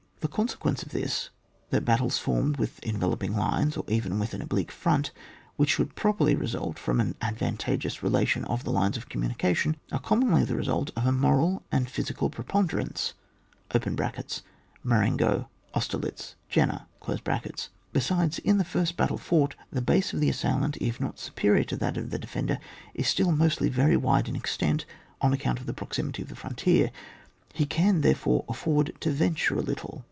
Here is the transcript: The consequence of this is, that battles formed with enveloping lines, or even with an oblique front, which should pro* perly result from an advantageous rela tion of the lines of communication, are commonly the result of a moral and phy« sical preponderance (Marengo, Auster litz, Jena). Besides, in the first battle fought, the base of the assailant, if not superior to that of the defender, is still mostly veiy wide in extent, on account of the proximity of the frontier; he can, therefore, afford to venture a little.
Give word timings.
The 0.21 0.27
consequence 0.27 0.83
of 0.83 0.89
this 0.89 1.03
is, 1.05 1.29
that 1.71 1.83
battles 1.83 2.19
formed 2.19 2.57
with 2.57 2.77
enveloping 2.83 3.35
lines, 3.35 3.75
or 3.75 3.83
even 3.87 4.19
with 4.19 4.35
an 4.35 4.41
oblique 4.43 4.71
front, 4.71 5.09
which 5.55 5.71
should 5.71 5.95
pro* 5.95 6.13
perly 6.13 6.35
result 6.39 6.77
from 6.77 7.01
an 7.01 7.15
advantageous 7.23 7.97
rela 8.01 8.27
tion 8.27 8.45
of 8.45 8.63
the 8.63 8.69
lines 8.71 8.97
of 8.97 9.09
communication, 9.09 9.77
are 9.91 9.99
commonly 9.99 10.45
the 10.45 10.55
result 10.55 10.91
of 10.95 11.07
a 11.07 11.11
moral 11.11 11.63
and 11.71 11.89
phy« 11.89 12.03
sical 12.03 12.31
preponderance 12.31 13.13
(Marengo, 14.83 15.49
Auster 15.73 15.97
litz, 15.97 16.35
Jena). 16.49 16.85
Besides, 17.91 18.37
in 18.39 18.59
the 18.59 18.63
first 18.63 18.95
battle 18.95 19.17
fought, 19.17 19.55
the 19.71 19.81
base 19.81 20.13
of 20.13 20.19
the 20.19 20.29
assailant, 20.29 20.77
if 20.79 20.99
not 21.01 21.17
superior 21.17 21.63
to 21.63 21.75
that 21.77 21.97
of 21.97 22.11
the 22.11 22.19
defender, 22.19 22.59
is 22.93 23.07
still 23.07 23.31
mostly 23.31 23.71
veiy 23.71 23.97
wide 23.97 24.29
in 24.29 24.35
extent, 24.35 24.85
on 25.19 25.33
account 25.33 25.59
of 25.59 25.65
the 25.65 25.73
proximity 25.73 26.21
of 26.21 26.29
the 26.29 26.35
frontier; 26.35 26.91
he 27.53 27.65
can, 27.65 28.01
therefore, 28.01 28.45
afford 28.47 28.93
to 28.99 29.09
venture 29.09 29.55
a 29.57 29.61
little. 29.61 29.99